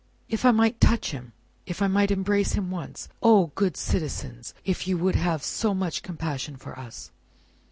"If 0.29 0.45
I 0.45 0.49
might 0.51 0.81
touch 0.81 1.11
him! 1.11 1.31
If 1.67 1.79
I 1.79 1.85
might 1.85 2.09
embrace 2.09 2.53
him 2.53 2.71
once! 2.71 3.07
O, 3.21 3.51
good 3.53 3.77
citizens, 3.77 4.55
if 4.65 4.87
you 4.87 4.97
would 4.97 5.13
have 5.15 5.43
so 5.43 5.75
much 5.75 6.01
compassion 6.01 6.57
for 6.57 6.79
us!" 6.79 7.11